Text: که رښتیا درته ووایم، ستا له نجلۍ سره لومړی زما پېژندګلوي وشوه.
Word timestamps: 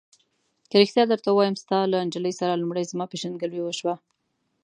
که 0.69 0.75
رښتیا 0.81 1.03
درته 1.11 1.29
ووایم، 1.31 1.55
ستا 1.63 1.77
له 1.91 1.97
نجلۍ 2.07 2.33
سره 2.39 2.59
لومړی 2.61 2.89
زما 2.91 3.05
پېژندګلوي 3.11 3.61
وشوه. 3.63 3.95